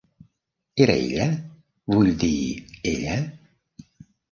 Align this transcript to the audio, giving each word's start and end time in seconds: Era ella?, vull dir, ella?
Era 0.85 0.95
ella?, 1.01 1.27
vull 1.95 2.11
dir, 2.25 2.33
ella? 2.95 3.21